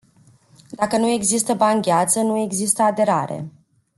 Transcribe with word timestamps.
Dacă 0.69 0.97
nu 0.97 1.07
există 1.07 1.53
bani 1.53 1.81
gheață, 1.81 2.21
nu 2.21 2.37
există 2.37 2.81
aderare. 2.81 3.51